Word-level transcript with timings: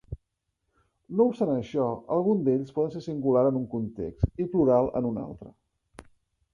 No 1.19 1.27
obstant 1.31 1.51
això, 1.55 1.85
alguns 2.17 2.43
d'ells 2.47 2.73
poden 2.79 2.97
ser 2.97 3.05
singular 3.11 3.47
en 3.53 3.63
un 3.63 3.69
context 3.77 4.45
i 4.47 4.51
plural 4.57 4.93
en 5.03 5.13
un 5.15 5.25
altre. 5.29 5.57